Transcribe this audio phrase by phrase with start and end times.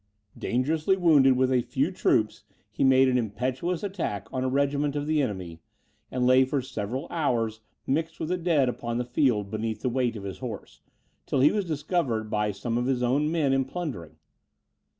[0.35, 5.05] Dangerously wounded, with a few troops, he made an impetuous attack on a regiment of
[5.05, 5.61] the enemy,
[6.09, 10.15] and lay for several hours mixed with the dead upon the field, beneath the weight
[10.15, 10.81] of his horse,
[11.27, 14.15] till he was discovered by some of his own men in plundering.